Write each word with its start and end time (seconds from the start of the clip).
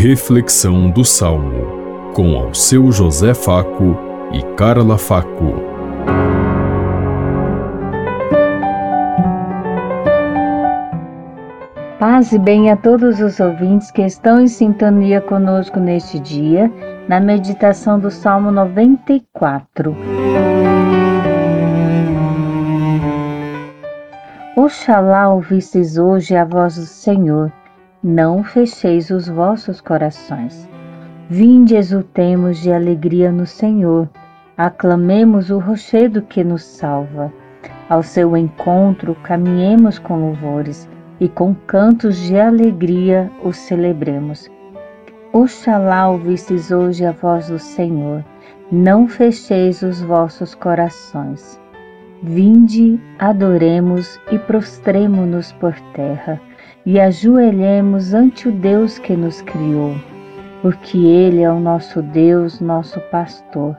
Reflexão 0.00 0.88
do 0.88 1.04
Salmo, 1.04 2.12
com 2.14 2.36
ao 2.36 2.54
seu 2.54 2.92
José 2.92 3.34
Faco 3.34 3.98
e 4.32 4.40
Carla 4.54 4.96
Faco. 4.96 5.54
Paz 11.98 12.30
e 12.30 12.38
bem 12.38 12.70
a 12.70 12.76
todos 12.76 13.18
os 13.18 13.40
ouvintes 13.40 13.90
que 13.90 14.02
estão 14.02 14.40
em 14.40 14.46
sintonia 14.46 15.20
conosco 15.20 15.80
neste 15.80 16.20
dia, 16.20 16.72
na 17.08 17.18
meditação 17.18 17.98
do 17.98 18.08
Salmo 18.08 18.52
94. 18.52 19.96
Oxalá 24.56 25.28
ouvisseis 25.28 25.98
hoje 25.98 26.36
a 26.36 26.44
voz 26.44 26.76
do 26.76 26.86
Senhor 26.86 27.52
não 28.02 28.44
fecheis 28.44 29.10
os 29.10 29.28
vossos 29.28 29.80
corações. 29.80 30.68
Vinde, 31.28 31.74
exultemos 31.76 32.58
de 32.58 32.72
alegria 32.72 33.32
no 33.32 33.44
Senhor, 33.44 34.08
aclamemos 34.56 35.50
o 35.50 35.58
rochedo 35.58 36.22
que 36.22 36.44
nos 36.44 36.62
salva. 36.62 37.32
Ao 37.88 38.02
seu 38.02 38.36
encontro 38.36 39.16
caminhemos 39.22 39.98
com 39.98 40.16
louvores 40.16 40.88
e 41.20 41.28
com 41.28 41.54
cantos 41.54 42.16
de 42.16 42.38
alegria 42.38 43.30
o 43.42 43.52
celebremos. 43.52 44.48
Oxalá 45.32 46.08
ouvistes 46.08 46.70
hoje 46.70 47.04
a 47.04 47.12
voz 47.12 47.48
do 47.48 47.58
Senhor, 47.58 48.24
não 48.70 49.08
fecheis 49.08 49.82
os 49.82 50.00
vossos 50.00 50.54
corações. 50.54 51.60
Vinde, 52.20 53.00
adoremos 53.16 54.18
e 54.32 54.38
prostremo-nos 54.40 55.52
por 55.52 55.72
terra 55.94 56.40
e 56.84 56.98
ajoelhemos 56.98 58.12
ante 58.12 58.48
o 58.48 58.52
Deus 58.52 58.98
que 58.98 59.14
nos 59.14 59.40
criou, 59.42 59.94
porque 60.60 60.98
Ele 60.98 61.42
é 61.42 61.50
o 61.50 61.60
nosso 61.60 62.02
Deus, 62.02 62.60
nosso 62.60 63.00
pastor, 63.12 63.76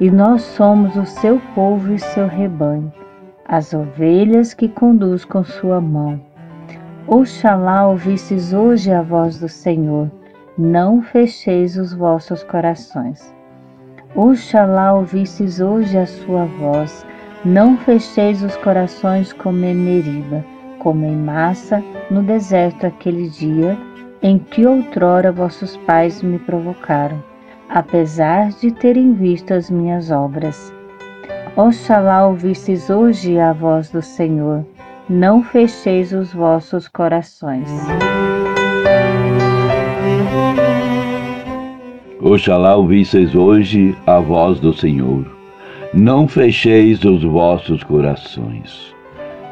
e 0.00 0.10
nós 0.10 0.40
somos 0.40 0.96
o 0.96 1.04
seu 1.04 1.38
povo 1.54 1.92
e 1.92 1.98
seu 1.98 2.26
rebanho, 2.26 2.90
as 3.46 3.74
ovelhas 3.74 4.54
que 4.54 4.68
conduz 4.68 5.26
com 5.26 5.44
sua 5.44 5.78
mão. 5.78 6.18
Oxalá 7.06 7.86
ouvisses 7.88 8.54
hoje 8.54 8.90
a 8.90 9.02
voz 9.02 9.38
do 9.38 9.50
Senhor, 9.50 10.10
não 10.56 11.02
fecheis 11.02 11.76
os 11.76 11.92
vossos 11.92 12.42
corações. 12.42 13.34
Oxalá 14.14 14.94
ouvisses 14.94 15.60
hoje 15.60 15.98
a 15.98 16.06
sua 16.06 16.46
voz, 16.46 17.04
não 17.44 17.76
fecheis 17.76 18.42
os 18.42 18.56
corações 18.56 19.32
como 19.32 19.64
em 19.64 19.74
Meriba 19.74 20.44
como 20.82 21.06
em 21.06 21.16
massa 21.16 21.82
no 22.10 22.24
deserto 22.24 22.84
aquele 22.84 23.28
dia 23.28 23.78
em 24.20 24.36
que 24.36 24.66
outrora 24.66 25.30
vossos 25.30 25.76
pais 25.78 26.22
me 26.22 26.38
provocaram, 26.40 27.22
apesar 27.68 28.50
de 28.50 28.72
terem 28.72 29.14
visto 29.14 29.52
as 29.52 29.70
minhas 29.70 30.10
obras. 30.10 30.72
Oxalá 31.56 32.26
ouvistes 32.26 32.90
hoje 32.90 33.38
a 33.38 33.52
voz 33.52 33.90
do 33.90 34.02
Senhor, 34.02 34.64
não 35.08 35.42
fecheis 35.42 36.12
os 36.12 36.32
vossos 36.32 36.88
corações. 36.88 37.68
Oxalá 42.20 42.76
ouvisseis 42.76 43.34
hoje 43.34 43.96
a 44.06 44.18
voz 44.18 44.58
do 44.58 44.72
Senhor, 44.72 45.26
não 45.94 46.26
fecheis 46.26 47.04
os 47.04 47.22
vossos 47.22 47.82
corações 47.82 48.94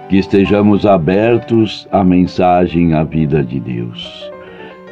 que 0.09 0.17
estejamos 0.17 0.87
abertos 0.87 1.87
à 1.93 2.03
mensagem, 2.03 2.95
à 2.95 3.05
vida 3.05 3.45
de 3.45 3.61
Deus, 3.61 4.33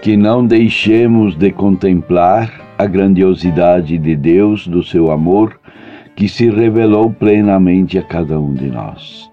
que 0.03 0.15
não 0.15 0.47
deixemos 0.47 1.35
de 1.35 1.51
contemplar 1.51 2.53
a 2.77 2.87
grandiosidade 2.87 3.97
de 3.97 4.15
Deus, 4.15 4.69
do 4.69 4.83
seu 4.85 5.11
amor, 5.11 5.59
que 6.15 6.29
se 6.29 6.51
revelou 6.51 7.11
plenamente 7.11 7.99
a 7.99 8.03
cada 8.03 8.39
um 8.39 8.53
de 8.53 8.67
nós. 8.67 9.29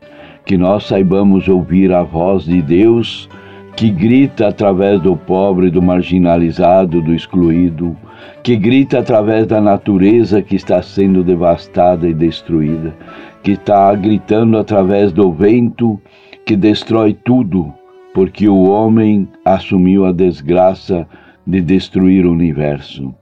Que 0.45 0.57
nós 0.57 0.85
saibamos 0.85 1.47
ouvir 1.47 1.91
a 1.91 2.01
voz 2.01 2.45
de 2.45 2.61
Deus 2.61 3.29
que 3.75 3.89
grita 3.89 4.47
através 4.47 5.01
do 5.01 5.17
pobre, 5.17 5.69
do 5.69 5.81
marginalizado, 5.81 7.01
do 7.01 7.13
excluído, 7.13 7.95
que 8.43 8.55
grita 8.55 8.99
através 8.99 9.47
da 9.47 9.59
natureza 9.59 10.41
que 10.41 10.55
está 10.55 10.81
sendo 10.81 11.23
devastada 11.23 12.07
e 12.07 12.13
destruída, 12.13 12.95
que 13.43 13.51
está 13.51 13.93
gritando 13.95 14.57
através 14.57 15.11
do 15.11 15.31
vento 15.31 15.99
que 16.45 16.55
destrói 16.55 17.13
tudo, 17.13 17.73
porque 18.13 18.47
o 18.47 18.63
homem 18.63 19.27
assumiu 19.43 20.05
a 20.05 20.11
desgraça 20.11 21.07
de 21.45 21.61
destruir 21.61 22.25
o 22.25 22.31
universo. 22.31 23.13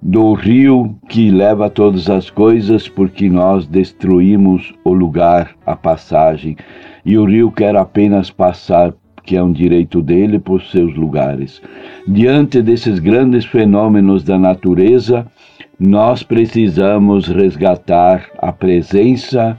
Do 0.00 0.34
rio 0.34 0.96
que 1.08 1.30
leva 1.30 1.68
todas 1.68 2.08
as 2.08 2.30
coisas, 2.30 2.88
porque 2.88 3.28
nós 3.28 3.66
destruímos 3.66 4.72
o 4.84 4.92
lugar, 4.92 5.50
a 5.64 5.74
passagem, 5.74 6.56
e 7.04 7.18
o 7.18 7.24
rio 7.24 7.50
quer 7.50 7.74
apenas 7.76 8.30
passar 8.30 8.94
que 9.26 9.36
é 9.36 9.42
um 9.42 9.52
direito 9.52 10.00
dele 10.00 10.38
por 10.38 10.62
seus 10.62 10.94
lugares. 10.94 11.60
Diante 12.06 12.62
desses 12.62 13.00
grandes 13.00 13.44
fenômenos 13.44 14.22
da 14.22 14.38
natureza, 14.38 15.26
nós 15.78 16.22
precisamos 16.22 17.26
resgatar 17.26 18.30
a 18.38 18.52
presença 18.52 19.58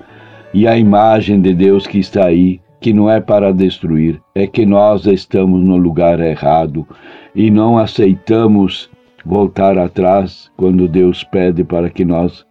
e 0.53 0.65
a 0.65 0.77
imagem 0.77 1.41
de 1.41 1.53
Deus 1.53 1.85
que 1.85 1.99
está 1.99 2.25
aí, 2.25 2.59
que 2.79 2.93
não 2.93 3.09
é 3.09 3.19
para 3.19 3.51
destruir, 3.51 4.19
é 4.33 4.47
que 4.47 4.65
nós 4.65 5.05
estamos 5.05 5.61
no 5.61 5.75
lugar 5.75 6.19
errado 6.19 6.87
e 7.35 7.51
não 7.51 7.77
aceitamos 7.77 8.89
voltar 9.25 9.77
atrás 9.77 10.49
quando 10.55 10.87
Deus 10.87 11.23
pede 11.23 11.63
para 11.63 11.89
que 11.89 12.05
nós 12.05 12.45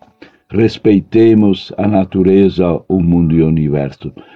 respeitemos 0.51 1.73
a 1.77 1.89
natureza, 1.89 2.81
o 2.89 3.01
mundo 3.01 3.35
e 3.35 3.43
o 3.43 3.49
universo. 3.49 4.13